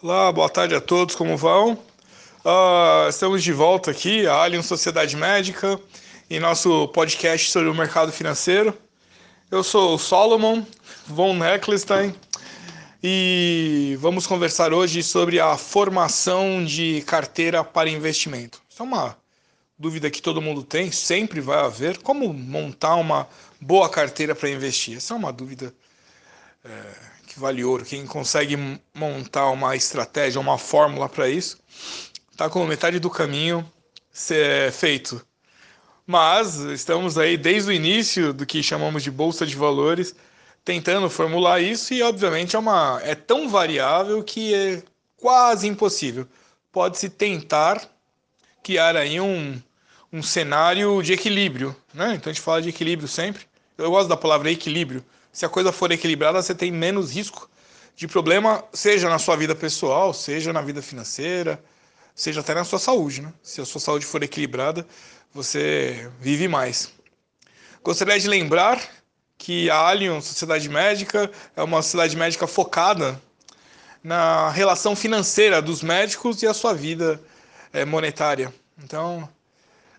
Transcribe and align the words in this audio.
Olá, 0.00 0.30
boa 0.30 0.48
tarde 0.48 0.76
a 0.76 0.80
todos, 0.80 1.16
como 1.16 1.36
vão? 1.36 1.72
Uh, 1.72 3.08
estamos 3.08 3.42
de 3.42 3.52
volta 3.52 3.90
aqui, 3.90 4.28
a 4.28 4.42
Alien 4.42 4.62
Sociedade 4.62 5.16
Médica, 5.16 5.76
em 6.30 6.38
nosso 6.38 6.86
podcast 6.88 7.50
sobre 7.50 7.68
o 7.68 7.74
mercado 7.74 8.12
financeiro. 8.12 8.72
Eu 9.50 9.64
sou 9.64 9.96
o 9.96 9.98
Solomon 9.98 10.62
von 11.04 11.44
Heckelstein 11.44 12.14
e 13.02 13.98
vamos 13.98 14.24
conversar 14.24 14.72
hoje 14.72 15.02
sobre 15.02 15.40
a 15.40 15.56
formação 15.56 16.64
de 16.64 17.02
carteira 17.04 17.64
para 17.64 17.90
investimento. 17.90 18.62
Isso 18.70 18.80
é 18.80 18.84
uma 18.84 19.16
dúvida 19.76 20.08
que 20.12 20.22
todo 20.22 20.40
mundo 20.40 20.62
tem, 20.62 20.92
sempre 20.92 21.40
vai 21.40 21.58
haver. 21.58 21.98
Como 21.98 22.32
montar 22.32 22.94
uma 22.94 23.28
boa 23.60 23.88
carteira 23.88 24.32
para 24.32 24.48
investir? 24.48 24.98
Essa 24.98 25.14
é 25.14 25.16
uma 25.16 25.32
dúvida 25.32 25.74
é, 26.64 26.70
que 27.26 27.38
vale 27.38 27.64
ouro. 27.64 27.84
Quem 27.84 28.06
consegue 28.06 28.56
montar 28.94 29.50
uma 29.50 29.76
estratégia, 29.76 30.40
uma 30.40 30.58
fórmula 30.58 31.08
para 31.08 31.28
isso, 31.28 31.58
está 32.30 32.48
com 32.48 32.64
metade 32.66 32.98
do 32.98 33.10
caminho 33.10 33.70
ser 34.10 34.72
feito. 34.72 35.24
Mas 36.06 36.56
estamos 36.56 37.18
aí 37.18 37.36
desde 37.36 37.70
o 37.70 37.72
início 37.72 38.32
do 38.32 38.46
que 38.46 38.62
chamamos 38.62 39.02
de 39.02 39.10
bolsa 39.10 39.46
de 39.46 39.54
valores, 39.54 40.14
tentando 40.64 41.08
formular 41.10 41.60
isso 41.60 41.92
e 41.94 42.02
obviamente 42.02 42.56
é 42.56 42.58
uma 42.58 43.00
é 43.02 43.14
tão 43.14 43.48
variável 43.48 44.22
que 44.22 44.54
é 44.54 44.82
quase 45.16 45.66
impossível. 45.66 46.26
Pode-se 46.72 47.08
tentar 47.10 47.82
criar 48.62 48.96
aí 48.96 49.20
um, 49.20 49.60
um 50.12 50.22
cenário 50.22 51.02
de 51.02 51.12
equilíbrio, 51.12 51.76
né? 51.92 52.14
Então 52.14 52.30
a 52.30 52.34
gente 52.34 52.42
fala 52.42 52.62
de 52.62 52.68
equilíbrio 52.68 53.08
sempre. 53.08 53.46
Eu 53.76 53.90
gosto 53.90 54.08
da 54.08 54.16
palavra 54.16 54.50
equilíbrio. 54.50 55.04
Se 55.32 55.44
a 55.44 55.48
coisa 55.48 55.72
for 55.72 55.90
equilibrada, 55.92 56.42
você 56.42 56.54
tem 56.54 56.70
menos 56.70 57.14
risco 57.14 57.48
de 57.94 58.06
problema, 58.06 58.64
seja 58.72 59.08
na 59.08 59.18
sua 59.18 59.36
vida 59.36 59.54
pessoal, 59.54 60.14
seja 60.14 60.52
na 60.52 60.62
vida 60.62 60.80
financeira, 60.80 61.62
seja 62.14 62.40
até 62.40 62.54
na 62.54 62.64
sua 62.64 62.78
saúde, 62.78 63.22
né? 63.22 63.32
Se 63.42 63.60
a 63.60 63.64
sua 63.64 63.80
saúde 63.80 64.06
for 64.06 64.22
equilibrada, 64.22 64.86
você 65.32 66.10
vive 66.20 66.48
mais. 66.48 66.90
Gostaria 67.82 68.18
de 68.18 68.28
lembrar 68.28 68.80
que 69.36 69.70
a 69.70 69.76
Allianz 69.76 70.24
Sociedade 70.24 70.68
Médica 70.68 71.30
é 71.56 71.62
uma 71.62 71.80
sociedade 71.80 72.16
médica 72.16 72.46
focada 72.46 73.20
na 74.02 74.50
relação 74.50 74.96
financeira 74.96 75.62
dos 75.62 75.82
médicos 75.82 76.42
e 76.42 76.46
a 76.46 76.54
sua 76.54 76.74
vida 76.74 77.20
é, 77.72 77.84
monetária. 77.84 78.52
Então, 78.82 79.28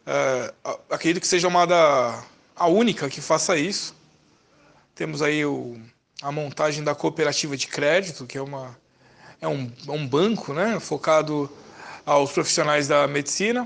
é, 0.06 0.54
acredito 0.90 1.22
que 1.22 1.28
seja 1.28 1.48
uma 1.48 1.66
da 1.66 2.24
a 2.56 2.68
única 2.68 3.10
que 3.10 3.22
faça 3.22 3.58
isso. 3.58 3.96
Temos 5.00 5.22
aí 5.22 5.46
o, 5.46 5.80
a 6.22 6.30
montagem 6.30 6.84
da 6.84 6.94
cooperativa 6.94 7.56
de 7.56 7.68
crédito, 7.68 8.26
que 8.26 8.38
é, 8.38 8.42
uma, 8.42 8.78
é 9.40 9.48
um, 9.48 9.72
é 9.88 9.92
um 9.92 10.06
banco 10.06 10.54
né, 10.54 10.78
focado 10.78 11.50
aos 12.06 12.34
profissionais 12.34 12.86
da 12.90 13.08
medicina. 13.08 13.66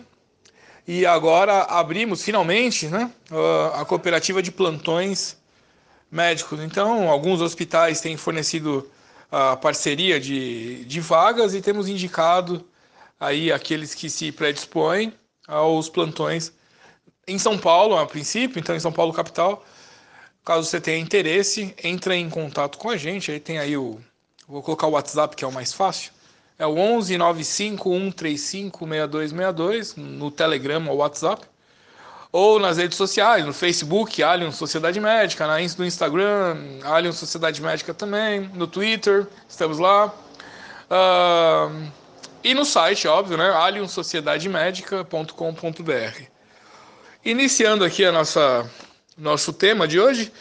E 0.88 1.08
agora 1.08 1.64
abrimos 1.64 2.22
finalmente 2.22 2.88
né, 2.88 3.11
a 3.73 3.84
cooperativa 3.84 4.44
de 4.44 4.52
plantões 4.52 5.36
médicos. 6.11 6.59
Então, 6.59 7.09
alguns 7.09 7.42
hospitais 7.42 8.00
têm 8.00 8.16
fornecido 8.16 8.88
a 9.31 9.58
parceria 9.58 10.20
de, 10.20 10.86
de 10.86 11.00
vagas 11.00 11.56
e 11.56 11.64
temos 11.64 11.89
indicado 11.89 12.64
aí 13.20 13.52
aqueles 13.52 13.95
que 13.95 14.08
se 14.08 14.31
predispõem 14.31 15.11
aos 15.48 15.89
plantões 15.89 16.54
em 17.28 17.39
São 17.39 17.58
Paulo, 17.58 17.98
a 17.98 18.06
princípio, 18.06 18.59
então 18.59 18.76
em 18.76 18.80
São 18.80 18.92
Paulo 18.92 19.11
capital. 19.11 19.66
Caso 20.44 20.67
você 20.67 20.81
tenha 20.81 20.99
interesse, 20.99 21.73
entre 21.83 22.16
em 22.16 22.30
contato 22.30 22.77
com 22.77 22.89
a 22.89 22.97
gente. 22.97 23.31
Aí 23.31 23.39
tem 23.39 23.59
aí 23.59 23.77
o 23.77 23.99
vou 24.47 24.61
colocar 24.61 24.88
o 24.88 24.91
WhatsApp 24.91 25.36
que 25.36 25.44
é 25.44 25.47
o 25.47 25.52
mais 25.52 25.73
fácil. 25.73 26.11
É 26.59 26.66
o 26.66 26.77
11 26.77 27.17
95 27.17 27.89
135 27.89 28.86
6262 28.86 29.95
no 29.95 30.30
Telegram 30.30 30.88
ou 30.88 30.97
WhatsApp 30.97 31.47
ou 32.31 32.59
nas 32.59 32.77
redes 32.77 32.98
sociais, 32.98 33.45
no 33.45 33.53
Facebook, 33.53 34.23
Alien 34.23 34.52
Sociedade 34.52 34.99
Médica, 34.99 35.45
na, 35.45 35.59
no 35.59 35.86
Instagram, 35.86 36.58
Alien 36.83 37.14
Sociedade 37.14 37.61
Médica 37.61 37.93
também, 37.93 38.49
no 38.55 38.65
Twitter, 38.65 39.27
estamos 39.48 39.77
lá. 39.77 40.11
Uh, 40.89 41.92
e 42.43 42.55
no 42.55 42.65
site, 42.65 43.08
óbvio, 43.08 43.37
né? 43.37 43.52
aliensociedademedica.com.br. 43.52 46.23
Iniciando 47.23 47.86
aqui 47.86 48.03
a 48.03 48.11
nossa 48.11 48.67
nosso 49.18 49.54
tema 49.54 49.88
de 49.88 50.00
hoje, 50.00 50.32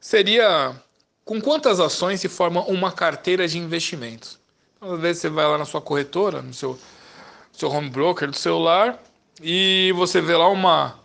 seria 0.00 0.74
com 1.24 1.40
quantas 1.40 1.80
ações 1.80 2.20
se 2.20 2.28
forma 2.28 2.62
uma 2.62 2.90
carteira 2.90 3.46
de 3.46 3.58
investimentos. 3.58 4.38
Então, 4.76 4.94
às 4.94 5.00
vezes 5.00 5.22
você 5.22 5.28
vai 5.28 5.46
lá 5.46 5.56
na 5.56 5.64
sua 5.64 5.80
corretora, 5.80 6.42
no 6.42 6.52
seu, 6.52 6.78
seu 7.52 7.70
home 7.70 7.88
broker 7.88 8.28
do 8.28 8.36
celular, 8.36 9.00
e 9.40 9.92
você 9.96 10.20
vê 10.20 10.36
lá 10.36 10.48
uma 10.48 11.00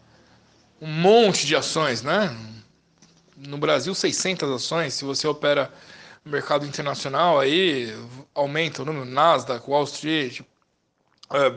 um 0.81 0.87
monte 0.87 1.45
de 1.45 1.55
ações, 1.55 2.01
né? 2.01 2.35
No 3.35 3.57
Brasil, 3.57 3.93
600 3.93 4.49
ações. 4.51 4.93
Se 4.93 5.05
você 5.05 5.27
opera 5.27 5.71
no 6.23 6.31
mercado 6.31 6.65
internacional, 6.65 7.39
aí 7.39 7.95
aumenta 8.33 8.81
o 8.81 8.85
número 8.85 9.05
Nasdaq, 9.05 9.67
Wall 9.69 9.83
Street, 9.85 10.41
uh, 10.41 11.55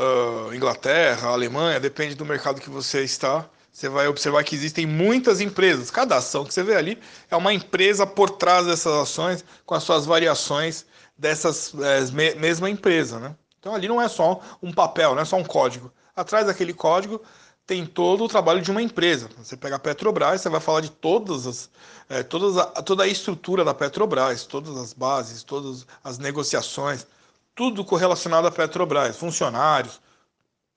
uh, 0.00 0.54
Inglaterra, 0.54 1.28
Alemanha, 1.28 1.80
depende 1.80 2.14
do 2.14 2.24
mercado 2.24 2.60
que 2.60 2.70
você 2.70 3.02
está. 3.02 3.48
Você 3.72 3.88
vai 3.88 4.06
observar 4.06 4.44
que 4.44 4.54
existem 4.54 4.86
muitas 4.86 5.40
empresas. 5.40 5.90
Cada 5.90 6.16
ação 6.16 6.44
que 6.44 6.52
você 6.52 6.62
vê 6.62 6.76
ali 6.76 6.98
é 7.30 7.36
uma 7.36 7.54
empresa 7.54 8.06
por 8.06 8.28
trás 8.28 8.66
dessas 8.66 8.92
ações, 8.92 9.42
com 9.64 9.74
as 9.74 9.82
suas 9.82 10.04
variações 10.04 10.84
dessas 11.16 11.72
é, 11.80 12.34
mesma 12.36 12.68
empresa, 12.68 13.18
né? 13.18 13.34
Então 13.58 13.74
ali 13.74 13.88
não 13.88 14.00
é 14.00 14.08
só 14.08 14.40
um 14.62 14.72
papel, 14.72 15.14
não 15.14 15.22
é 15.22 15.24
só 15.24 15.36
um 15.36 15.44
código. 15.44 15.90
Atrás 16.14 16.46
daquele 16.46 16.74
código 16.74 17.22
tem 17.66 17.86
todo 17.86 18.24
o 18.24 18.28
trabalho 18.28 18.60
de 18.60 18.70
uma 18.70 18.82
empresa. 18.82 19.30
Você 19.38 19.56
pega 19.56 19.76
a 19.76 19.78
Petrobras, 19.78 20.42
você 20.42 20.50
vai 20.50 20.60
falar 20.60 20.80
de 20.82 20.90
todas 20.90 21.46
as, 21.46 21.70
é, 22.10 22.22
todas 22.22 22.58
a, 22.58 22.66
toda 22.82 23.04
a 23.04 23.08
estrutura 23.08 23.64
da 23.64 23.72
Petrobras, 23.72 24.44
todas 24.44 24.76
as 24.76 24.92
bases, 24.92 25.42
todas 25.42 25.86
as 26.04 26.18
negociações, 26.18 27.06
tudo 27.54 27.84
correlacionado 27.84 28.46
à 28.46 28.50
Petrobras, 28.50 29.16
funcionários, 29.16 29.98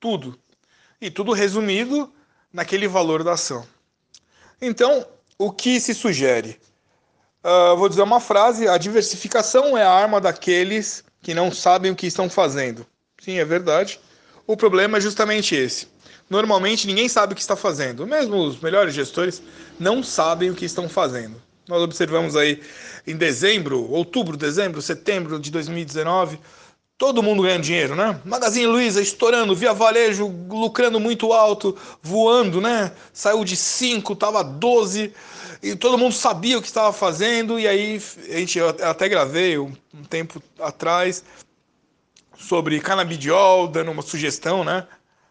tudo. 0.00 0.38
E 0.98 1.10
tudo 1.10 1.32
resumido 1.32 2.10
naquele 2.56 2.88
valor 2.88 3.22
da 3.22 3.34
ação. 3.34 3.64
Então, 4.60 5.06
o 5.38 5.52
que 5.52 5.78
se 5.78 5.94
sugere? 5.94 6.58
Uh, 7.44 7.76
vou 7.76 7.88
dizer 7.88 8.02
uma 8.02 8.18
frase: 8.18 8.66
a 8.66 8.78
diversificação 8.78 9.78
é 9.78 9.84
a 9.84 9.92
arma 9.92 10.20
daqueles 10.20 11.04
que 11.22 11.34
não 11.34 11.52
sabem 11.52 11.92
o 11.92 11.96
que 11.96 12.06
estão 12.06 12.28
fazendo. 12.28 12.84
Sim, 13.20 13.38
é 13.38 13.44
verdade. 13.44 14.00
O 14.46 14.56
problema 14.56 14.98
é 14.98 15.00
justamente 15.00 15.54
esse 15.54 15.94
normalmente 16.28 16.86
ninguém 16.86 17.08
sabe 17.08 17.32
o 17.32 17.36
que 17.36 17.40
está 17.40 17.56
fazendo. 17.56 18.06
Mesmo 18.06 18.36
os 18.36 18.60
melhores 18.60 18.94
gestores 18.94 19.42
não 19.78 20.02
sabem 20.02 20.50
o 20.50 20.54
que 20.54 20.64
estão 20.64 20.88
fazendo. 20.88 21.40
Nós 21.68 21.82
observamos 21.82 22.36
aí 22.36 22.60
em 23.06 23.16
dezembro, 23.16 23.90
outubro, 23.90 24.36
dezembro, 24.36 24.80
setembro 24.80 25.38
de 25.38 25.50
2019, 25.50 26.38
todo 26.98 27.22
mundo 27.22 27.42
ganhando 27.42 27.62
dinheiro, 27.62 27.94
né? 27.94 28.20
Magazine 28.24 28.66
Luiza 28.66 29.00
estourando, 29.02 29.54
Via 29.54 29.72
Varejo 29.72 30.26
lucrando 30.48 30.98
muito 30.98 31.32
alto, 31.32 31.76
voando, 32.02 32.60
né? 32.60 32.92
Saiu 33.12 33.44
de 33.44 33.56
5, 33.56 34.16
tava 34.16 34.42
12, 34.42 35.12
e 35.62 35.76
todo 35.76 35.98
mundo 35.98 36.14
sabia 36.14 36.58
o 36.58 36.62
que 36.62 36.68
estava 36.68 36.92
fazendo, 36.92 37.58
e 37.58 37.68
aí 37.68 38.00
a 38.30 38.38
gente 38.38 38.58
eu 38.58 38.68
até 38.68 39.08
gravei 39.08 39.58
um, 39.58 39.72
um 39.94 40.04
tempo 40.04 40.42
atrás 40.58 41.22
sobre 42.38 42.80
canabidiol, 42.80 43.68
dando 43.68 43.90
uma 43.90 44.02
sugestão, 44.02 44.64
né? 44.64 44.86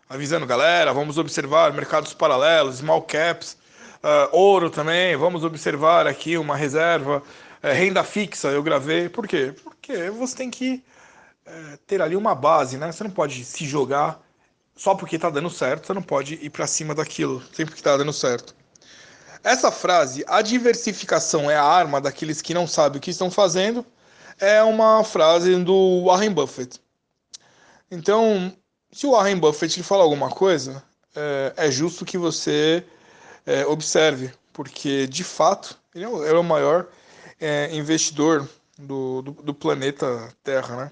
avisando 0.07 0.45
galera, 0.45 0.93
vamos 0.93 1.17
observar 1.17 1.73
mercados 1.73 2.13
paralelos, 2.13 2.77
small 2.77 3.01
caps, 3.01 3.57
uh, 4.03 4.29
ouro 4.31 4.69
também, 4.69 5.15
vamos 5.15 5.43
observar 5.43 6.05
aqui 6.05 6.37
uma 6.37 6.55
reserva, 6.55 7.23
uh, 7.63 7.67
renda 7.73 8.03
fixa, 8.03 8.49
eu 8.49 8.61
gravei. 8.61 9.09
Por 9.09 9.27
quê? 9.27 9.53
Porque 9.63 10.09
você 10.11 10.35
tem 10.35 10.51
que 10.51 10.83
uh, 11.47 11.77
ter 11.85 12.01
ali 12.01 12.15
uma 12.15 12.35
base, 12.35 12.77
né? 12.77 12.91
Você 12.91 13.03
não 13.03 13.11
pode 13.11 13.43
se 13.43 13.65
jogar 13.65 14.21
só 14.75 14.93
porque 14.93 15.15
está 15.15 15.29
dando 15.29 15.49
certo, 15.49 15.87
você 15.87 15.93
não 15.93 16.01
pode 16.01 16.35
ir 16.35 16.49
para 16.49 16.67
cima 16.67 16.93
daquilo 16.93 17.41
sempre 17.53 17.73
que 17.73 17.79
está 17.79 17.95
dando 17.95 18.11
certo. 18.11 18.55
Essa 19.43 19.71
frase, 19.71 20.25
a 20.27 20.41
diversificação 20.41 21.49
é 21.49 21.55
a 21.55 21.63
arma 21.63 22.01
daqueles 22.01 22.41
que 22.41 22.53
não 22.53 22.67
sabem 22.67 22.97
o 22.97 23.01
que 23.01 23.11
estão 23.11 23.29
fazendo, 23.29 23.85
é 24.39 24.61
uma 24.63 25.03
frase 25.03 25.55
do 25.63 26.03
Warren 26.05 26.31
Buffett. 26.31 26.81
Então, 27.89 28.51
se 28.91 29.05
o 29.05 29.11
Warren 29.11 29.37
Buffett 29.37 29.81
fala 29.83 30.03
alguma 30.03 30.29
coisa, 30.29 30.83
é, 31.15 31.53
é 31.55 31.71
justo 31.71 32.03
que 32.03 32.17
você 32.17 32.83
é, 33.45 33.65
observe, 33.65 34.31
porque 34.51 35.07
de 35.07 35.23
fato 35.23 35.77
ele 35.93 36.03
é 36.03 36.09
o, 36.09 36.25
é 36.25 36.41
maior 36.41 36.87
é, 37.39 37.73
investidor 37.73 38.47
do, 38.77 39.21
do, 39.21 39.31
do, 39.31 39.53
planeta 39.53 40.33
Terra, 40.43 40.75
né? 40.75 40.91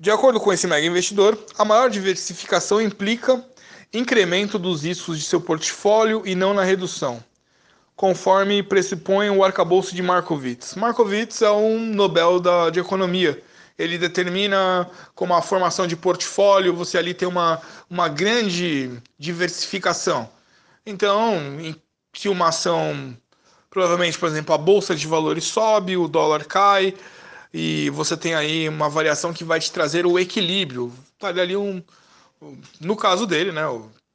De 0.00 0.10
acordo 0.10 0.38
com 0.40 0.52
esse 0.52 0.66
mega 0.66 0.86
investidor, 0.86 1.36
a 1.58 1.64
maior 1.64 1.90
diversificação 1.90 2.80
implica 2.80 3.44
incremento 3.92 4.58
dos 4.58 4.84
riscos 4.84 5.18
de 5.18 5.24
seu 5.24 5.40
portfólio 5.40 6.22
e 6.24 6.34
não 6.34 6.54
na 6.54 6.62
redução. 6.62 7.22
conforme 7.98 8.62
pressupõe 8.62 9.28
o 9.28 9.42
arcabouço 9.42 9.92
de 9.92 10.00
Markowitz. 10.00 10.76
Markowitz 10.76 11.42
é 11.42 11.50
um 11.50 11.80
Nobel 11.80 12.38
da, 12.38 12.70
de 12.70 12.78
Economia. 12.78 13.42
Ele 13.76 13.98
determina 13.98 14.88
como 15.16 15.34
a 15.34 15.42
formação 15.42 15.84
de 15.84 15.96
portfólio, 15.96 16.72
você 16.72 16.96
ali 16.96 17.12
tem 17.12 17.26
uma, 17.26 17.60
uma 17.90 18.08
grande 18.08 18.92
diversificação. 19.18 20.30
Então, 20.86 21.34
se 22.14 22.28
uma 22.28 22.48
ação, 22.48 23.16
provavelmente, 23.68 24.16
por 24.16 24.28
exemplo, 24.28 24.54
a 24.54 24.58
bolsa 24.58 24.94
de 24.94 25.06
valores 25.08 25.44
sobe, 25.44 25.96
o 25.96 26.06
dólar 26.06 26.44
cai, 26.44 26.94
e 27.52 27.90
você 27.90 28.16
tem 28.16 28.34
aí 28.34 28.68
uma 28.68 28.88
variação 28.88 29.32
que 29.32 29.44
vai 29.44 29.60
te 29.60 29.72
trazer 29.72 30.06
o 30.06 30.18
equilíbrio. 30.18 30.92
Tá 31.18 31.28
ali 31.28 31.56
um, 31.56 31.82
no 32.80 32.96
caso 32.96 33.26
dele, 33.26 33.52
né, 33.52 33.62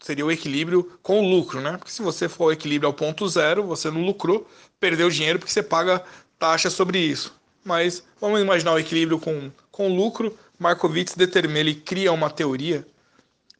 seria 0.01 0.25
o 0.25 0.31
equilíbrio 0.31 1.00
com 1.01 1.19
o 1.19 1.30
lucro, 1.30 1.62
né? 1.62 1.77
Porque 1.77 1.91
se 1.91 2.01
você 2.01 2.27
for 2.27 2.45
o 2.45 2.51
equilíbrio 2.51 2.88
ao 2.88 2.94
ponto 2.94 3.27
zero, 3.27 3.63
você 3.63 3.89
não 3.89 4.03
lucrou, 4.03 4.47
perdeu 4.80 5.09
dinheiro 5.09 5.39
porque 5.39 5.51
você 5.51 5.63
paga 5.63 6.03
taxa 6.38 6.69
sobre 6.69 7.00
isso. 7.00 7.33
Mas 7.63 8.03
vamos 8.19 8.41
imaginar 8.41 8.74
o 8.74 8.80
equilíbrio 8.80 9.18
com, 9.18 9.50
com 9.71 9.95
lucro. 9.95 10.38
Markowitz 10.59 11.15
determina, 11.15 11.59
ele 11.59 11.75
cria 11.75 12.12
uma 12.12 12.29
teoria 12.29 12.86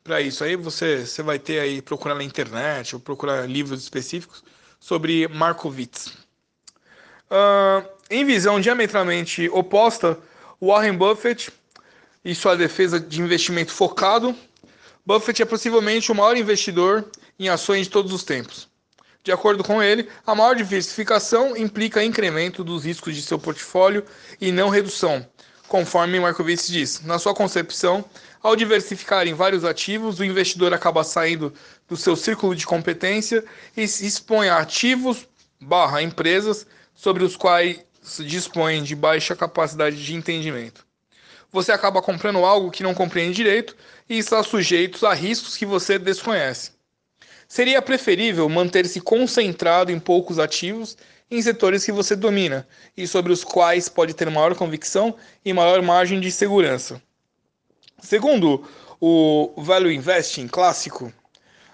para 0.04 0.20
isso. 0.20 0.44
Aí 0.44 0.58
você, 0.58 1.06
você 1.06 1.24
vai 1.24 1.40
ter 1.40 1.60
aí 1.60 1.82
procurar 1.82 2.16
na 2.16 2.24
internet 2.24 2.94
ou 2.94 3.00
procurar 3.00 3.50
livros 3.50 3.82
específicos 3.82 4.44
sobre 4.80 5.30
Markowitz. 5.30 6.08
Uh, 7.32 7.88
em 8.10 8.26
visão 8.26 8.60
diametralmente 8.60 9.50
oposta, 9.50 10.18
Warren 10.62 10.96
Buffett 10.96 11.52
e 12.24 12.34
sua 12.34 12.56
defesa 12.56 13.00
de 13.00 13.22
investimento 13.22 13.72
focado 13.72 14.36
Buffett 15.06 15.42
é 15.42 15.46
possivelmente 15.46 16.14
o 16.14 16.16
maior 16.16 16.38
investidor 16.38 17.06
em 17.38 17.50
ações 17.50 17.88
de 17.88 17.90
todos 17.90 18.14
os 18.14 18.24
tempos. 18.24 18.70
De 19.22 19.34
acordo 19.34 19.62
com 19.62 19.84
ele, 19.84 20.08
a 20.26 20.34
maior 20.34 20.56
diversificação 20.56 21.58
implica 21.58 22.04
incremento 22.04 22.64
dos 22.64 22.86
riscos 22.86 23.14
de 23.14 23.22
seu 23.22 23.38
portfólio 23.38 24.06
e 24.40 24.50
não 24.50 24.70
redução, 24.70 25.26
conforme 25.68 26.22
Markowitz 26.22 26.68
diz. 26.68 27.02
Na 27.02 27.20
sua 27.20 27.34
concepção, 27.34 28.06
ao 28.42 28.56
diversificar 28.56 29.28
em 29.28 29.34
vários 29.34 29.66
ativos, 29.66 30.20
o 30.20 30.24
investidor 30.24 30.74
acaba 30.74 31.04
saindo 31.04 31.54
do 31.86 31.98
seu 31.98 32.16
círculo 32.16 32.56
de 32.56 32.66
competência 32.66 33.44
e 33.76 33.86
se 33.86 34.06
expõe 34.06 34.48
a 34.48 34.60
ativos 34.60 35.28
barra 35.60 36.02
empresas 36.02 36.66
sobre 36.96 37.26
os 37.26 37.36
quais 37.36 37.80
dispõe 38.20 38.84
de 38.84 38.96
baixa 38.96 39.36
capacidade 39.36 40.04
de 40.04 40.14
entendimento 40.14 40.86
você 41.54 41.72
acaba 41.72 42.02
comprando 42.02 42.44
algo 42.44 42.72
que 42.72 42.82
não 42.82 42.96
compreende 42.96 43.36
direito 43.36 43.78
e 44.10 44.18
está 44.18 44.42
sujeito 44.42 45.06
a 45.06 45.14
riscos 45.14 45.56
que 45.56 45.68
você 45.68 46.00
desconhece. 46.00 46.72
Seria 47.48 47.80
preferível 47.80 48.50
manter-se 48.50 49.00
concentrado 49.00 49.92
em 49.92 50.00
poucos 50.00 50.40
ativos 50.40 50.98
em 51.30 51.40
setores 51.40 51.86
que 51.86 51.92
você 51.92 52.16
domina 52.16 52.68
e 52.98 53.08
sobre 53.08 53.32
os 53.32 53.44
quais 53.44 53.88
pode 53.88 54.16
ter 54.16 54.30
maior 54.32 54.56
convicção 54.56 55.16
e 55.46 55.54
maior 55.54 55.80
margem 55.84 56.20
de 56.20 56.32
segurança. 56.32 57.00
Segundo 58.02 58.68
o 59.00 59.54
Value 59.58 59.92
Investing 59.92 60.48
clássico, 60.48 61.14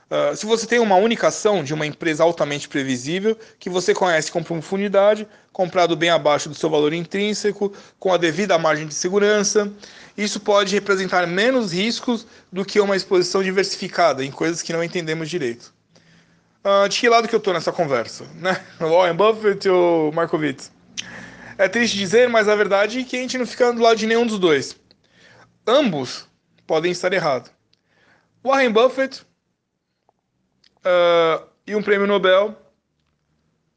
Uh, 0.10 0.36
se 0.36 0.46
você 0.48 0.66
tem 0.66 0.80
uma 0.80 0.96
única 0.96 1.28
ação 1.28 1.64
de 1.64 1.72
uma 1.72 1.86
empresa 1.86 2.24
altamente 2.24 2.68
previsível, 2.68 3.38
que 3.60 3.70
você 3.70 3.94
conhece 3.94 4.32
com 4.32 4.42
profundidade, 4.42 5.28
comprado 5.54 5.96
bem 5.96 6.10
abaixo 6.10 6.50
do 6.50 6.56
seu 6.56 6.68
valor 6.68 6.94
intrínseco, 6.94 7.72
com 8.00 8.12
a 8.12 8.18
devida 8.18 8.58
margem 8.58 8.88
de 8.88 8.94
segurança, 8.96 9.72
isso 10.18 10.40
pode 10.40 10.74
representar 10.74 11.28
menos 11.28 11.72
riscos 11.72 12.26
do 12.52 12.66
que 12.66 12.80
uma 12.80 12.96
exposição 12.96 13.44
diversificada 13.44 14.26
em 14.26 14.32
coisas 14.32 14.64
que 14.64 14.74
não 14.74 14.84
entendemos 14.84 15.30
direito. 15.30 15.72
Uh, 16.66 16.90
de 16.90 17.00
que 17.00 17.08
lado 17.08 17.28
que 17.28 17.36
eu 17.36 17.40
estou 17.40 17.54
nessa 17.54 17.72
conversa? 17.72 18.26
Né? 18.36 18.60
Warren 18.82 19.16
Buffett 19.16 19.70
ou 19.70 20.12
Markowitz? 20.12 20.72
É 21.56 21.68
triste 21.68 21.98
dizer, 21.98 22.28
mas 22.28 22.48
a 22.48 22.56
verdade 22.56 23.00
é 23.00 23.04
que 23.04 23.16
a 23.16 23.20
gente 23.20 23.38
não 23.38 23.46
fica 23.46 23.72
do 23.72 23.82
lado 23.82 23.98
de 23.98 24.08
nenhum 24.08 24.26
dos 24.26 24.40
dois. 24.40 24.76
Ambos 25.68 26.26
podem 26.66 26.92
estar 26.92 27.14
errados. 27.14 27.52
Warren 28.44 28.72
Buffett 28.72 29.24
uh, 30.86 31.46
e 31.66 31.76
um 31.76 31.82
prêmio 31.82 32.08
Nobel 32.08 32.56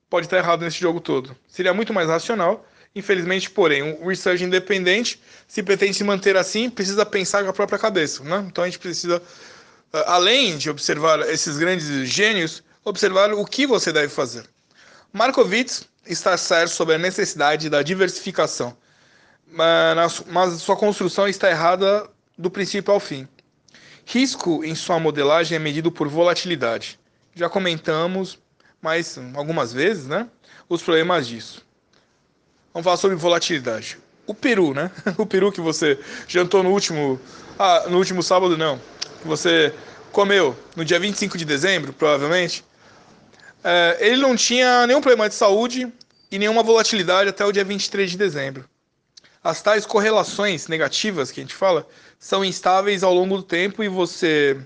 pode 0.08 0.26
estar 0.26 0.38
errado 0.38 0.62
nesse 0.62 0.78
jogo 0.78 1.00
todo. 1.00 1.37
Seria 1.49 1.72
muito 1.72 1.93
mais 1.93 2.08
racional. 2.08 2.66
Infelizmente, 2.94 3.49
porém, 3.49 3.82
um 3.82 4.06
research 4.06 4.44
independente, 4.44 5.19
se 5.49 5.62
pretende 5.62 5.94
se 5.94 6.04
manter 6.04 6.37
assim, 6.37 6.69
precisa 6.69 7.06
pensar 7.06 7.43
com 7.43 7.49
a 7.49 7.52
própria 7.52 7.78
cabeça. 7.78 8.22
Né? 8.22 8.44
Então 8.46 8.64
a 8.64 8.66
gente 8.66 8.78
precisa, 8.78 9.16
uh, 9.19 9.96
além 10.06 10.58
de 10.58 10.69
observar 10.69 11.20
esses 11.20 11.56
grandes 11.56 11.87
gênios, 12.08 12.62
observar 12.84 13.32
o 13.32 13.44
que 13.46 13.66
você 13.66 13.93
deve 13.93 14.08
fazer. 14.08 14.44
Markowitz 15.12 15.88
está 16.06 16.37
certo 16.37 16.72
sobre 16.72 16.96
a 16.96 16.99
necessidade 16.99 17.70
da 17.70 17.82
diversificação, 17.82 18.76
mas 19.46 20.12
sua 20.60 20.76
construção 20.76 21.28
está 21.28 21.50
errada 21.50 22.08
do 22.37 22.50
princípio 22.50 22.93
ao 22.93 22.99
fim. 22.99 23.28
Risco 24.04 24.64
em 24.64 24.75
sua 24.75 24.99
modelagem 24.99 25.56
é 25.56 25.58
medido 25.58 25.90
por 25.90 26.08
volatilidade. 26.08 26.99
Já 27.34 27.49
comentamos 27.49 28.38
mais 28.81 29.19
algumas 29.34 29.72
vezes, 29.72 30.06
né? 30.06 30.28
Os 30.69 30.82
problemas 30.82 31.26
disso. 31.26 31.64
Vamos 32.75 32.84
falar 32.84 32.96
sobre 32.96 33.16
volatilidade. 33.16 33.99
O 34.26 34.34
peru, 34.34 34.75
né? 34.75 34.90
O 35.19 35.26
peru 35.26 35.52
que 35.52 35.60
você 35.60 35.99
jantou 36.26 36.62
no 36.62 36.70
último, 36.70 37.20
ah, 37.58 37.84
no 37.88 37.99
último 37.99 38.22
sábado, 38.22 38.56
não. 38.56 38.78
Que 39.20 39.28
você 39.28 39.72
comeu 40.10 40.56
no 40.76 40.84
dia 40.84 40.99
25 40.99 41.38
de 41.38 41.44
dezembro, 41.44 41.93
provavelmente. 41.93 42.64
É, 43.64 43.99
ele 44.00 44.20
não 44.20 44.34
tinha 44.34 44.87
nenhum 44.87 45.00
problema 45.00 45.28
de 45.28 45.34
saúde 45.34 45.93
e 46.31 46.38
nenhuma 46.38 46.62
volatilidade 46.62 47.31
até 47.31 47.44
o 47.44 47.52
dia 47.52 47.64
23 47.64 48.10
de 48.10 48.19
dezembro. 48.19 48.64
As 49.44 49.60
tais 49.60 49.84
correlações 49.84 50.68
negativas 50.68 51.32
que 51.32 51.40
a 51.40 51.42
gente 51.42 51.54
fala 51.54 51.86
são 52.18 52.44
instáveis 52.44 53.02
ao 53.02 53.12
longo 53.12 53.38
do 53.38 53.42
tempo 53.42 53.82
e 53.82 53.88
você 53.88 54.56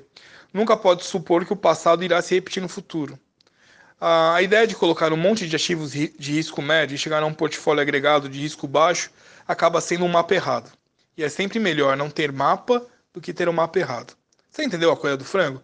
nunca 0.52 0.76
pode 0.76 1.04
supor 1.04 1.46
que 1.46 1.52
o 1.52 1.56
passado 1.56 2.04
irá 2.04 2.20
se 2.20 2.34
repetir 2.34 2.62
no 2.62 2.68
futuro. 2.68 3.18
A 3.98 4.42
ideia 4.42 4.66
de 4.66 4.76
colocar 4.76 5.10
um 5.14 5.16
monte 5.16 5.48
de 5.48 5.56
ativos 5.56 5.92
de 5.92 6.12
risco 6.18 6.60
médio 6.60 6.94
e 6.94 6.98
chegar 6.98 7.22
a 7.22 7.26
um 7.26 7.32
portfólio 7.32 7.80
agregado 7.80 8.28
de 8.28 8.38
risco 8.38 8.68
baixo 8.68 9.10
acaba 9.48 9.80
sendo 9.80 10.04
um 10.04 10.08
mapa 10.08 10.34
errado. 10.34 10.70
E 11.16 11.24
é 11.24 11.28
sempre 11.30 11.58
melhor 11.58 11.96
não 11.96 12.10
ter 12.10 12.30
mapa 12.30 12.86
do 13.14 13.20
que 13.20 13.32
ter 13.32 13.48
um 13.48 13.54
mapa 13.54 13.78
errado. 13.78 14.14
Você 14.50 14.62
entendeu 14.64 14.92
a 14.92 14.96
coisa 14.96 15.16
do 15.16 15.24
frango? 15.24 15.62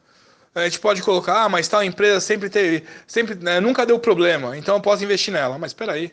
A 0.55 0.65
gente 0.65 0.81
pode 0.81 1.03
colocar, 1.03 1.45
ah, 1.45 1.49
mas 1.49 1.69
tal 1.69 1.83
empresa 1.83 2.21
sempre 2.21 2.49
teve, 2.49 2.87
sempre, 3.07 3.35
né, 3.35 3.61
nunca 3.61 3.85
deu 3.85 3.99
problema, 3.99 4.57
então 4.57 4.77
eu 4.77 4.81
posso 4.81 5.05
investir 5.05 5.33
nela. 5.33 5.59
Mas 5.59 5.71
espera 5.73 5.93
aí, 5.93 6.13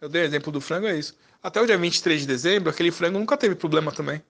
eu 0.00 0.08
dei 0.08 0.22
exemplo 0.22 0.50
do 0.50 0.60
frango, 0.60 0.86
é 0.86 0.96
isso. 0.96 1.14
Até 1.42 1.60
o 1.60 1.66
dia 1.66 1.78
23 1.78 2.22
de 2.22 2.26
dezembro, 2.26 2.70
aquele 2.70 2.90
frango 2.90 3.18
nunca 3.18 3.36
teve 3.36 3.54
problema 3.54 3.92
também. 3.92 4.22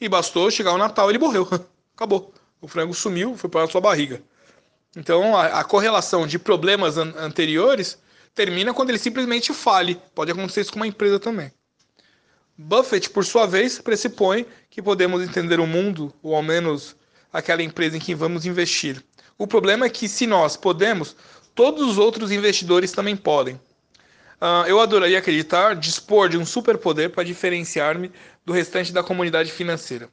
E 0.00 0.08
bastou 0.08 0.50
chegar 0.50 0.72
o 0.72 0.78
Natal, 0.78 1.10
ele 1.10 1.18
morreu. 1.18 1.48
Acabou. 1.94 2.32
O 2.60 2.66
frango 2.66 2.94
sumiu, 2.94 3.36
foi 3.36 3.50
para 3.50 3.64
a 3.64 3.68
sua 3.68 3.80
barriga. 3.80 4.22
Então, 4.96 5.36
a, 5.36 5.60
a 5.60 5.64
correlação 5.64 6.26
de 6.26 6.38
problemas 6.38 6.96
an 6.96 7.12
anteriores 7.18 7.98
termina 8.34 8.72
quando 8.72 8.90
ele 8.90 8.98
simplesmente 8.98 9.52
fale. 9.52 10.00
Pode 10.14 10.32
acontecer 10.32 10.62
isso 10.62 10.72
com 10.72 10.78
uma 10.78 10.86
empresa 10.86 11.20
também. 11.20 11.52
Buffett, 12.56 13.10
por 13.10 13.24
sua 13.24 13.46
vez, 13.46 13.78
pressupõe 13.78 14.46
que 14.70 14.80
podemos 14.80 15.22
entender 15.22 15.60
o 15.60 15.66
mundo, 15.66 16.14
ou 16.22 16.34
ao 16.34 16.42
menos 16.42 16.96
aquela 17.32 17.62
empresa 17.62 17.96
em 17.96 18.00
que 18.00 18.14
vamos 18.14 18.46
investir. 18.46 19.04
O 19.36 19.46
problema 19.46 19.86
é 19.86 19.90
que, 19.90 20.08
se 20.08 20.26
nós 20.26 20.56
podemos, 20.56 21.16
todos 21.54 21.82
os 21.88 21.98
outros 21.98 22.30
investidores 22.30 22.92
também 22.92 23.16
podem. 23.16 23.60
Uh, 24.40 24.66
eu 24.66 24.80
adoraria 24.80 25.18
acreditar, 25.18 25.74
dispor 25.74 26.28
de 26.28 26.36
um 26.36 26.44
superpoder 26.44 27.10
para 27.10 27.24
diferenciar-me 27.24 28.10
do 28.44 28.52
restante 28.52 28.92
da 28.92 29.02
comunidade 29.02 29.50
financeira. 29.50 30.08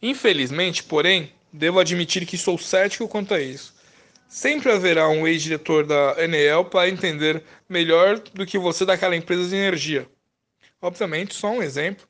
Infelizmente, 0.00 0.82
porém, 0.82 1.32
devo 1.52 1.78
admitir 1.78 2.24
que 2.26 2.38
sou 2.38 2.58
cético 2.58 3.08
quanto 3.08 3.34
a 3.34 3.40
isso. 3.40 3.74
Sempre 4.28 4.70
haverá 4.72 5.08
um 5.08 5.26
ex-diretor 5.26 5.86
da 5.86 6.16
Enel 6.18 6.64
para 6.64 6.88
entender 6.88 7.42
melhor 7.68 8.18
do 8.18 8.44
que 8.44 8.58
você 8.58 8.84
daquela 8.84 9.16
empresa 9.16 9.48
de 9.48 9.56
energia. 9.56 10.08
Obviamente, 10.82 11.34
só 11.34 11.50
um 11.50 11.62
exemplo. 11.62 12.06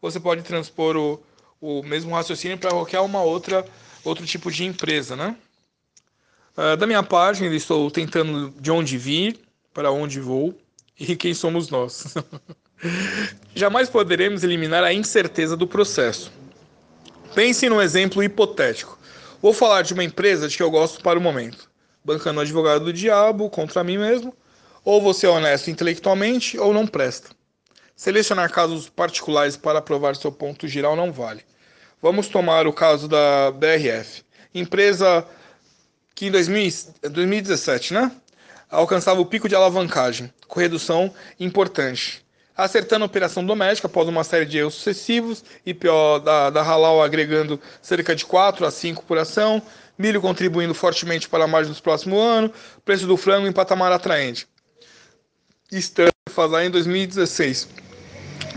Você 0.00 0.18
pode 0.18 0.42
transpor 0.42 0.96
o, 0.96 1.22
o 1.60 1.82
mesmo 1.82 2.14
raciocínio 2.14 2.58
para 2.58 2.70
qualquer 2.70 3.00
uma 3.00 3.22
outra 3.22 3.64
outro 4.04 4.24
tipo 4.24 4.50
de 4.50 4.64
empresa, 4.64 5.16
né? 5.16 5.36
Uh, 6.56 6.76
da 6.76 6.86
minha 6.86 7.02
parte, 7.02 7.44
estou 7.44 7.90
tentando 7.90 8.50
de 8.58 8.70
onde 8.70 8.96
vir, 8.96 9.38
para 9.72 9.90
onde 9.90 10.20
vou 10.20 10.58
e 10.98 11.16
quem 11.16 11.34
somos 11.34 11.68
nós. 11.70 12.14
Jamais 13.54 13.88
poderemos 13.88 14.42
eliminar 14.42 14.84
a 14.84 14.92
incerteza 14.92 15.56
do 15.56 15.66
processo. 15.66 16.32
Pense 17.34 17.68
num 17.68 17.80
exemplo 17.80 18.22
hipotético. 18.22 18.98
Vou 19.40 19.52
falar 19.52 19.82
de 19.82 19.94
uma 19.94 20.04
empresa 20.04 20.48
de 20.48 20.56
que 20.56 20.62
eu 20.62 20.70
gosto 20.70 21.02
para 21.02 21.18
o 21.18 21.22
momento. 21.22 21.70
Bancando 22.04 22.40
advogado 22.40 22.86
do 22.86 22.92
diabo 22.92 23.50
contra 23.50 23.84
mim 23.84 23.98
mesmo. 23.98 24.34
Ou 24.84 25.00
você 25.00 25.26
é 25.26 25.28
honesto 25.28 25.70
intelectualmente 25.70 26.58
ou 26.58 26.72
não 26.72 26.86
presta. 26.86 27.30
Selecionar 27.94 28.50
casos 28.50 28.88
particulares 28.88 29.56
para 29.56 29.82
provar 29.82 30.16
seu 30.16 30.32
ponto 30.32 30.66
geral 30.66 30.96
não 30.96 31.12
vale. 31.12 31.44
Vamos 32.00 32.28
tomar 32.28 32.66
o 32.66 32.72
caso 32.72 33.08
da 33.08 33.50
BRF. 33.50 34.22
Empresa 34.54 35.26
que 36.14 36.26
em 36.26 36.30
2017, 36.30 37.94
né? 37.94 38.10
alcançava 38.70 39.20
o 39.20 39.26
pico 39.26 39.48
de 39.48 39.54
alavancagem, 39.54 40.32
com 40.48 40.58
redução 40.58 41.14
importante. 41.38 42.26
Acertando 42.56 43.04
a 43.04 43.06
operação 43.06 43.46
doméstica 43.46 43.86
após 43.86 44.08
uma 44.08 44.24
série 44.24 44.44
de 44.44 44.58
erros 44.58 44.74
sucessivos, 44.74 45.44
IPO 45.64 46.18
da, 46.24 46.50
da 46.50 46.62
Halal 46.62 47.00
agregando 47.00 47.60
cerca 47.80 48.16
de 48.16 48.24
4 48.24 48.66
a 48.66 48.70
5 48.70 49.04
por 49.04 49.16
ação, 49.16 49.62
milho 49.96 50.20
contribuindo 50.20 50.74
fortemente 50.74 51.28
para 51.28 51.44
a 51.44 51.46
margem 51.46 51.70
dos 51.70 51.80
próximos 51.80 52.20
anos, 52.20 52.50
preço 52.84 53.06
do 53.06 53.16
frango 53.16 53.46
em 53.46 53.52
patamar 53.52 53.92
atraente. 53.92 54.48
Estamos 55.70 56.12
lá 56.36 56.64
em 56.64 56.70
2016. 56.70 57.68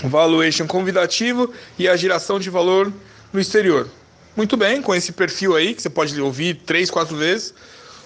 Valuation 0.05 0.65
convidativo 0.65 1.53
e 1.77 1.87
a 1.87 1.95
geração 1.95 2.39
de 2.39 2.49
valor 2.49 2.91
no 3.31 3.39
exterior. 3.39 3.87
Muito 4.35 4.55
bem, 4.55 4.81
com 4.81 4.95
esse 4.95 5.11
perfil 5.11 5.55
aí, 5.55 5.75
que 5.75 5.81
você 5.81 5.89
pode 5.89 6.19
ouvir 6.19 6.55
três, 6.65 6.89
quatro 6.89 7.15
vezes, 7.15 7.53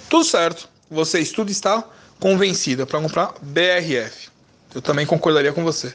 tudo 0.09 0.25
certo. 0.25 0.67
Você 0.89 1.19
estuda 1.19 1.51
está 1.51 1.87
convencida 2.19 2.85
para 2.85 2.99
comprar 2.99 3.33
BRF. 3.41 4.29
Eu 4.73 4.81
também 4.81 5.05
concordaria 5.05 5.53
com 5.53 5.63
você. 5.63 5.93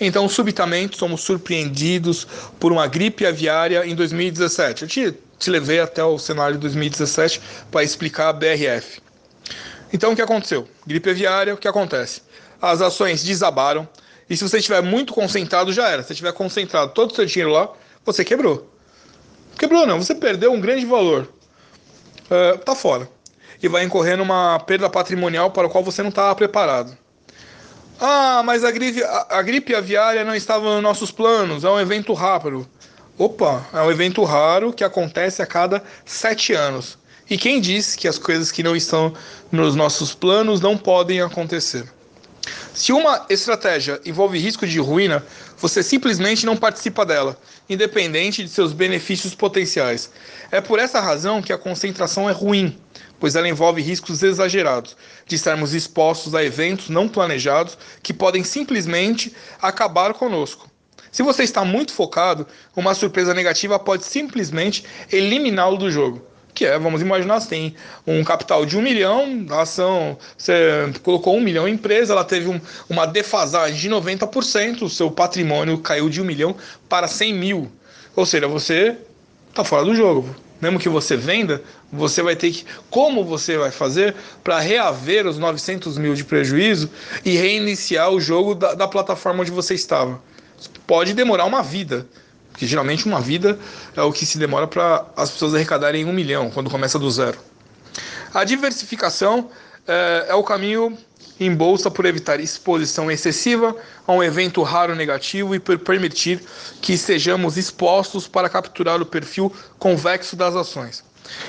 Então, 0.00 0.28
subitamente, 0.28 0.96
somos 0.96 1.20
surpreendidos 1.20 2.26
por 2.58 2.72
uma 2.72 2.86
gripe 2.86 3.26
aviária 3.26 3.86
em 3.86 3.94
2017. 3.94 4.82
Eu 4.82 4.88
te, 4.88 5.14
te 5.38 5.50
levei 5.50 5.80
até 5.80 6.02
o 6.02 6.18
cenário 6.18 6.54
de 6.54 6.60
2017 6.62 7.40
para 7.70 7.84
explicar 7.84 8.28
a 8.28 8.32
BRF. 8.32 9.00
Então, 9.92 10.12
o 10.12 10.16
que 10.16 10.22
aconteceu? 10.22 10.68
Gripe 10.86 11.10
aviária, 11.10 11.54
o 11.54 11.56
que 11.56 11.68
acontece? 11.68 12.22
As 12.60 12.80
ações 12.80 13.22
desabaram. 13.22 13.88
E 14.28 14.36
se 14.36 14.42
você 14.42 14.58
estiver 14.58 14.82
muito 14.82 15.12
concentrado, 15.12 15.72
já 15.72 15.88
era. 15.88 16.02
Se 16.02 16.08
você 16.08 16.12
estiver 16.14 16.32
concentrado 16.32 16.92
todo 16.92 17.12
o 17.12 17.14
seu 17.14 17.26
dinheiro 17.26 17.52
lá, 17.52 17.70
você 18.04 18.24
quebrou. 18.24 18.70
Quebrou 19.58 19.86
não, 19.86 20.02
você 20.02 20.14
perdeu 20.14 20.52
um 20.52 20.60
grande 20.60 20.84
valor. 20.84 21.28
Uh, 22.24 22.58
tá 22.58 22.74
fora. 22.74 23.08
E 23.64 23.68
vai 23.68 23.82
incorrer 23.82 24.18
numa 24.18 24.60
perda 24.60 24.90
patrimonial 24.90 25.50
para 25.50 25.66
a 25.66 25.70
qual 25.70 25.82
você 25.82 26.02
não 26.02 26.10
estava 26.10 26.34
preparado. 26.34 26.94
Ah, 27.98 28.42
mas 28.44 28.62
a 28.62 28.70
gripe, 28.70 29.02
a, 29.02 29.26
a 29.30 29.42
gripe 29.42 29.74
aviária 29.74 30.22
não 30.22 30.34
estava 30.34 30.74
nos 30.74 30.82
nossos 30.82 31.10
planos, 31.10 31.64
é 31.64 31.70
um 31.70 31.80
evento 31.80 32.12
raro. 32.12 32.68
Opa, 33.16 33.66
é 33.72 33.80
um 33.80 33.90
evento 33.90 34.22
raro 34.22 34.70
que 34.70 34.84
acontece 34.84 35.40
a 35.40 35.46
cada 35.46 35.82
sete 36.04 36.52
anos. 36.52 36.98
E 37.30 37.38
quem 37.38 37.58
diz 37.58 37.96
que 37.96 38.06
as 38.06 38.18
coisas 38.18 38.52
que 38.52 38.62
não 38.62 38.76
estão 38.76 39.14
nos 39.50 39.74
nossos 39.74 40.14
planos 40.14 40.60
não 40.60 40.76
podem 40.76 41.22
acontecer? 41.22 41.90
Se 42.74 42.92
uma 42.92 43.24
estratégia 43.30 43.98
envolve 44.04 44.38
risco 44.38 44.66
de 44.66 44.78
ruína, 44.78 45.24
você 45.56 45.82
simplesmente 45.82 46.44
não 46.44 46.54
participa 46.54 47.06
dela, 47.06 47.34
independente 47.66 48.42
de 48.42 48.50
seus 48.50 48.74
benefícios 48.74 49.34
potenciais. 49.34 50.10
É 50.50 50.60
por 50.60 50.78
essa 50.78 51.00
razão 51.00 51.40
que 51.40 51.52
a 51.52 51.56
concentração 51.56 52.28
é 52.28 52.32
ruim, 52.32 52.78
pois 53.24 53.34
ela 53.34 53.48
envolve 53.48 53.80
riscos 53.80 54.22
exagerados 54.22 54.94
de 55.26 55.34
estarmos 55.34 55.72
expostos 55.72 56.34
a 56.34 56.44
eventos 56.44 56.90
não 56.90 57.08
planejados 57.08 57.78
que 58.02 58.12
podem 58.12 58.44
simplesmente 58.44 59.34
acabar 59.62 60.12
conosco. 60.12 60.68
Se 61.10 61.22
você 61.22 61.42
está 61.42 61.64
muito 61.64 61.94
focado, 61.94 62.46
uma 62.76 62.94
surpresa 62.94 63.32
negativa 63.32 63.78
pode 63.78 64.04
simplesmente 64.04 64.84
eliminá-lo 65.10 65.78
do 65.78 65.90
jogo 65.90 66.22
que 66.52 66.66
é, 66.66 66.78
vamos 66.78 67.00
imaginar, 67.00 67.40
tem 67.46 67.74
um 68.06 68.22
capital 68.22 68.66
de 68.66 68.76
um 68.76 68.82
milhão, 68.82 69.46
a 69.50 69.62
ação, 69.62 70.18
você 70.36 70.92
colocou 71.02 71.34
um 71.34 71.40
milhão 71.40 71.66
em 71.66 71.72
empresa, 71.72 72.12
ela 72.12 72.24
teve 72.24 72.46
um, 72.46 72.60
uma 72.90 73.06
defasagem 73.06 73.80
de 73.80 73.88
90%, 73.88 74.82
o 74.82 74.88
seu 74.90 75.10
patrimônio 75.10 75.78
caiu 75.78 76.10
de 76.10 76.20
um 76.20 76.24
milhão 76.24 76.54
para 76.90 77.08
100 77.08 77.34
mil. 77.34 77.72
Ou 78.14 78.26
seja, 78.26 78.46
você 78.46 78.96
está 79.48 79.64
fora 79.64 79.84
do 79.84 79.96
jogo. 79.96 80.44
Mesmo 80.64 80.78
que 80.78 80.88
você 80.88 81.14
venda, 81.14 81.62
você 81.92 82.22
vai 82.22 82.34
ter 82.34 82.50
que. 82.50 82.64
Como 82.88 83.22
você 83.22 83.58
vai 83.58 83.70
fazer 83.70 84.14
para 84.42 84.58
reaver 84.58 85.26
os 85.26 85.36
900 85.36 85.98
mil 85.98 86.14
de 86.14 86.24
prejuízo 86.24 86.88
e 87.22 87.36
reiniciar 87.36 88.08
o 88.10 88.18
jogo 88.18 88.54
da, 88.54 88.72
da 88.72 88.88
plataforma 88.88 89.42
onde 89.42 89.50
você 89.50 89.74
estava? 89.74 90.18
Pode 90.86 91.12
demorar 91.12 91.44
uma 91.44 91.62
vida. 91.62 92.06
Porque 92.50 92.66
geralmente 92.66 93.04
uma 93.04 93.20
vida 93.20 93.58
é 93.94 94.00
o 94.00 94.10
que 94.10 94.24
se 94.24 94.38
demora 94.38 94.66
para 94.66 95.04
as 95.14 95.30
pessoas 95.30 95.54
arrecadarem 95.54 96.06
um 96.06 96.14
milhão 96.14 96.50
quando 96.50 96.70
começa 96.70 96.98
do 96.98 97.10
zero. 97.10 97.36
A 98.32 98.42
diversificação 98.42 99.50
é, 99.86 100.26
é 100.28 100.34
o 100.34 100.42
caminho 100.42 100.96
em 101.38 101.54
bolsa 101.54 101.90
por 101.90 102.06
evitar 102.06 102.40
exposição 102.40 103.10
excessiva 103.10 103.74
a 104.06 104.12
um 104.12 104.22
evento 104.22 104.62
raro 104.62 104.94
negativo 104.94 105.54
e 105.54 105.58
por 105.58 105.78
permitir 105.78 106.40
que 106.80 106.92
estejamos 106.92 107.56
expostos 107.56 108.28
para 108.28 108.48
capturar 108.48 109.00
o 109.00 109.06
perfil 109.06 109.52
convexo 109.78 110.36
das 110.36 110.54
ações. 110.54 111.02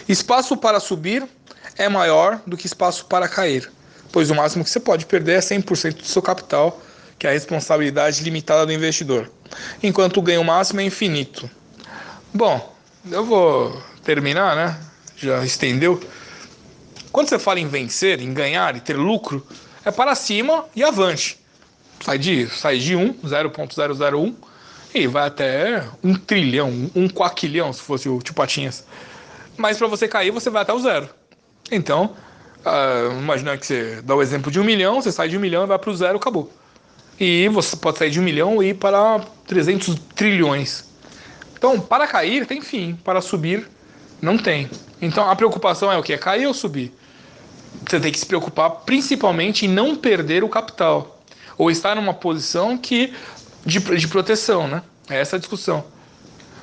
Espaço 0.08 0.58
para 0.58 0.80
subir 0.80 1.28
é 1.78 1.88
maior 1.88 2.42
do 2.48 2.58
que 2.58 2.66
espaço 2.66 3.06
para 3.06 3.28
cair, 3.28 3.72
pois 4.12 4.30
o 4.30 4.36
máximo 4.36 4.64
que 4.64 4.70
você 4.70 4.80
pode 4.80 5.06
perder 5.06 5.34
é 5.34 5.40
100% 5.40 5.98
do 5.98 6.06
seu 6.06 6.22
capital 6.22 6.82
que 7.18 7.28
é 7.28 7.30
a 7.30 7.34
responsabilidade 7.34 8.24
limitada 8.24 8.66
do 8.66 8.74
investidor, 8.74 9.32
enquanto 9.82 10.18
o 10.18 10.22
ganho 10.22 10.44
máximo 10.44 10.82
é 10.82 10.84
infinito. 10.84 11.50
Bom, 12.34 12.76
eu 13.10 13.24
vou 13.24 13.82
terminar, 14.04 14.56
né? 14.56 14.78
Já 15.16 15.44
estendeu. 15.46 16.00
Quando 17.12 17.30
você 17.30 17.40
fala 17.40 17.60
em 17.60 17.68
vencer, 17.68 18.20
em 18.20 18.34
ganhar 18.34 18.76
e 18.76 18.82
ter 18.82 18.98
lucro, 18.98 19.46
é 19.86 19.92
para 19.92 20.16
cima 20.16 20.66
e 20.76 20.84
avante. 20.84 21.40
Sai 22.04 22.18
de, 22.18 22.48
sai 22.48 22.80
de 22.80 22.96
1, 22.96 23.14
0.001 23.14 24.36
e 24.94 25.08
vai 25.08 25.28
até 25.28 25.86
um 26.04 26.16
trilhão, 26.16 26.90
um 26.96 27.08
quaquilhão, 27.08 27.72
se 27.72 27.82
fosse 27.82 28.10
o 28.10 28.20
tio 28.20 28.34
Patinhas. 28.34 28.86
Mas 29.56 29.78
para 29.78 29.88
você 29.88 30.08
cair, 30.08 30.32
você 30.32 30.50
vai 30.50 30.64
até 30.64 30.74
o 30.74 30.80
zero. 30.80 31.10
Então, 31.72 32.16
uh, 32.62 33.58
que 33.58 33.66
você 33.66 34.02
dá 34.02 34.16
o 34.16 34.22
exemplo 34.22 34.52
de 34.52 34.60
um 34.60 34.64
milhão, 34.64 35.02
você 35.02 35.12
sai 35.12 35.30
de 35.30 35.38
um 35.38 35.40
milhão 35.40 35.64
e 35.64 35.68
vai 35.68 35.80
para 35.80 35.90
o 35.90 35.96
zero, 35.96 36.18
acabou. 36.18 36.52
E 37.20 37.48
você 37.50 37.76
pode 37.78 37.98
sair 37.98 38.10
de 38.10 38.20
um 38.20 38.24
milhão 38.24 38.62
e 38.62 38.70
ir 38.70 38.74
para 38.74 39.22
300 39.48 39.96
trilhões. 40.16 40.86
Então, 41.58 41.80
para 41.80 42.08
cair 42.08 42.46
tem 42.46 42.62
fim, 42.62 42.96
para 43.04 43.22
subir 43.22 43.68
não 44.22 44.38
tem. 44.38 44.70
Então, 45.02 45.30
a 45.30 45.36
preocupação 45.36 45.92
é 45.92 45.98
o 45.98 46.04
que? 46.04 46.14
É 46.14 46.18
cair 46.18 46.46
ou 46.48 46.54
subir? 46.54 46.94
Você 47.88 48.00
tem 48.00 48.12
que 48.12 48.20
se 48.20 48.26
preocupar 48.26 48.70
principalmente 48.86 49.66
em 49.66 49.70
não 49.70 49.96
perder 49.96 50.44
o 50.44 50.50
capital. 50.50 51.20
Ou 51.58 51.72
estar 51.72 51.96
numa 51.96 52.14
posição 52.14 52.78
que 52.78 53.14
de, 53.66 53.80
de 53.80 54.08
proteção, 54.08 54.68
né? 54.68 54.84
É 55.10 55.20
essa 55.20 55.36
a 55.36 55.40
discussão. 55.40 55.86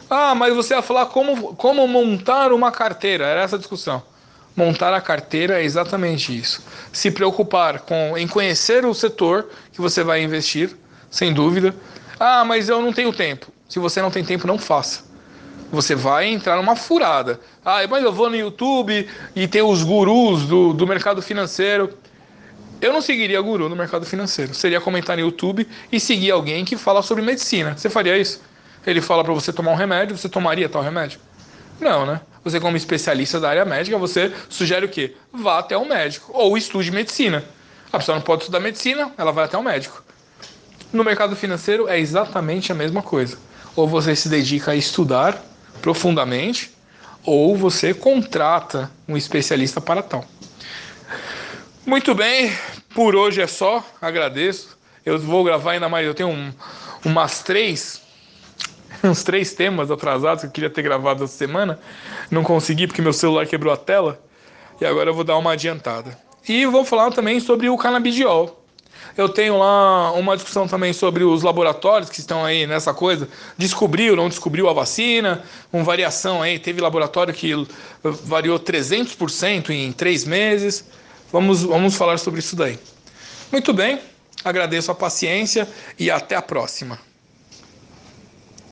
Ah, 0.09 0.35
mas 0.35 0.55
você 0.55 0.75
ia 0.75 0.83
falar 0.83 1.07
como, 1.07 1.55
como 1.55 1.87
montar 1.89 2.53
uma 2.53 2.71
carteira. 2.71 3.25
Era 3.25 3.43
essa 3.43 3.57
a 3.57 3.59
discussão. 3.59 4.03
Montar 4.55 4.93
a 4.93 5.01
carteira 5.01 5.61
é 5.61 5.65
exatamente 5.65 6.37
isso. 6.37 6.63
Se 6.93 7.11
preocupar 7.11 7.81
com 7.81 8.17
em 8.19 8.29
conhecer 8.29 8.85
o 8.85 8.93
setor 8.93 9.49
que 9.73 9.81
você 9.81 10.05
vai 10.05 10.23
investir, 10.23 10.77
sem 11.11 11.33
dúvida. 11.33 11.75
Ah, 12.21 12.45
mas 12.45 12.69
eu 12.69 12.83
não 12.83 12.93
tenho 12.93 13.13
tempo. 13.13 13.47
Se 13.69 13.79
você 13.79 14.03
não 14.03 14.11
tem 14.11 14.23
tempo, 14.23 14.47
não 14.47 14.59
faça. 14.59 15.12
Você 15.73 15.95
vai 15.95 16.27
entrar 16.27 16.57
numa 16.57 16.77
furada. 16.77 17.41
Ah, 17.65 17.79
mas 17.89 18.05
eu 18.05 18.13
vou 18.13 18.29
no 18.29 18.37
YouTube 18.37 19.09
e 19.35 19.49
tem 19.49 19.63
os 19.63 19.83
gurus 19.83 20.43
do, 20.43 20.75
do 20.75 20.87
mercado 20.87 21.23
financeiro. 21.23 21.97
Eu 22.79 22.93
não 22.93 23.01
seguiria 23.01 23.41
guru 23.41 23.71
no 23.71 23.75
mercado 23.75 24.05
financeiro. 24.05 24.55
Seria 24.55 24.83
comentar 24.83 25.17
no 25.17 25.23
YouTube 25.23 25.67
e 25.91 25.99
seguir 25.99 26.31
alguém 26.31 26.63
que 26.63 26.77
fala 26.77 27.01
sobre 27.01 27.25
medicina. 27.25 27.75
Você 27.75 27.89
faria 27.89 28.19
isso? 28.19 28.43
Ele 28.87 29.01
fala 29.01 29.25
para 29.25 29.33
você 29.33 29.51
tomar 29.51 29.71
um 29.71 29.75
remédio, 29.75 30.15
você 30.15 30.29
tomaria 30.29 30.69
tal 30.69 30.83
remédio? 30.83 31.19
Não, 31.81 32.05
né? 32.05 32.21
Você, 32.45 32.61
como 32.61 32.77
especialista 32.77 33.41
da 33.41 33.49
área 33.49 33.65
médica, 33.65 33.97
você 33.97 34.31
sugere 34.51 34.85
o 34.85 34.89
quê? 34.91 35.15
Vá 35.33 35.59
até 35.59 35.75
o 35.75 35.89
médico 35.89 36.33
ou 36.35 36.55
estude 36.59 36.91
medicina. 36.91 37.43
A 37.91 37.99
pessoa 37.99 38.17
não 38.17 38.23
pode 38.23 38.43
estudar 38.43 38.61
medicina, 38.61 39.11
ela 39.17 39.33
vai 39.33 39.47
até 39.47 39.57
o 39.57 39.63
médico. 39.63 40.05
No 40.93 41.03
mercado 41.03 41.35
financeiro 41.35 41.89
é 41.89 41.99
exatamente 41.99 42.71
a 42.71 42.75
mesma 42.75 43.01
coisa. 43.01 43.39
Ou 43.75 43.89
você 43.89 44.15
se 44.15 44.29
dedica 44.29 44.73
a 44.73 44.77
estudar 44.77 45.43
profundamente, 45.83 46.71
ou 47.25 47.57
você 47.57 47.93
contrata 47.93 48.91
um 49.07 49.17
especialista 49.17 49.81
para 49.81 50.03
tal. 50.03 50.25
Muito 51.85 52.15
bem, 52.15 52.53
por 52.95 53.15
hoje 53.15 53.43
é 53.43 53.47
só. 53.47 53.85
Agradeço. 54.01 54.79
Eu 55.05 55.19
vou 55.19 55.45
gravar 55.45 55.73
ainda 55.73 55.89
mais. 55.89 56.07
Eu 56.07 56.15
tenho 56.15 56.31
um, 56.31 56.53
umas 57.05 57.43
três 57.43 58.01
uns 59.05 59.23
três 59.25 59.53
temas 59.53 59.91
atrasados 59.91 60.43
que 60.43 60.47
eu 60.47 60.51
queria 60.53 60.71
ter 60.71 60.83
gravado 60.83 61.25
essa 61.25 61.37
semana. 61.37 61.79
Não 62.31 62.45
consegui 62.45 62.87
porque 62.87 63.03
meu 63.03 63.13
celular 63.13 63.47
quebrou 63.47 63.73
a 63.73 63.77
tela. 63.77 64.21
E 64.81 64.87
agora 64.87 65.11
eu 65.11 65.15
vou 65.15 65.25
dar 65.25 65.37
uma 65.37 65.53
adiantada. 65.53 66.17
E 66.49 66.67
vou 66.67 66.85
falar 66.85 67.11
também 67.11 67.41
sobre 67.41 67.69
o 67.69 67.77
canabidiol. 67.77 68.62
Eu 69.17 69.29
tenho 69.29 69.59
lá 69.59 70.13
uma 70.13 70.37
discussão 70.37 70.67
também 70.67 70.93
sobre 70.93 71.23
os 71.23 71.43
laboratórios 71.43 72.09
que 72.09 72.21
estão 72.21 72.45
aí 72.45 72.67
nessa 72.67 72.95
coisa. 72.95 73.29
Descobriu, 73.59 74.17
não 74.17 74.29
descobriu 74.29 74.69
a 74.69 74.73
vacina, 74.73 75.43
uma 75.73 75.85
variação 75.85 76.41
aí. 76.41 76.59
Teve 76.59 76.81
laboratório 76.81 77.35
que 77.35 77.53
variou 78.03 78.59
300% 78.59 79.71
em 79.71 79.93
três 79.93 80.25
meses. 80.25 80.85
Vamos, 81.31 81.63
vamos 81.63 81.95
falar 81.95 82.19
sobre 82.19 82.41
isso 82.41 82.57
daí. 82.57 82.79
Muito 83.51 83.73
bem, 83.75 84.01
agradeço 84.45 84.91
a 84.91 84.95
paciência 84.95 85.69
e 85.99 86.11
até 86.11 86.35
a 86.37 86.43
próxima. 86.43 86.99